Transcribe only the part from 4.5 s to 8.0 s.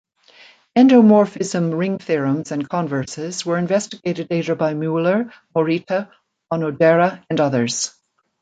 by Mueller, Morita, Onodera and others.